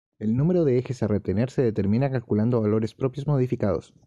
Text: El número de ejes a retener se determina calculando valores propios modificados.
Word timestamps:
El 0.17 0.35
número 0.35 0.65
de 0.65 0.79
ejes 0.79 1.03
a 1.03 1.07
retener 1.07 1.51
se 1.51 1.61
determina 1.61 2.09
calculando 2.09 2.59
valores 2.61 2.95
propios 2.95 3.27
modificados. 3.27 3.93